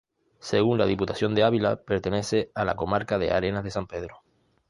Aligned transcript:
Según 0.39 0.79
la 0.79 0.87
Diputación 0.87 1.35
de 1.35 1.43
Ávila 1.43 1.79
pertenece 1.83 2.49
a 2.55 2.65
la 2.65 2.75
comarca 2.75 3.19
de 3.19 3.29
Arenas 3.29 3.63
de 3.63 3.69
San 3.69 3.85
Pedro. 3.85 4.23